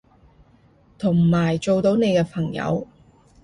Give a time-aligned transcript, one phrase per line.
[0.97, 2.87] 同埋做到你嘅朋友